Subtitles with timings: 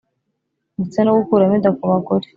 [0.77, 2.25] ndetse no gukuramo inda ku bagore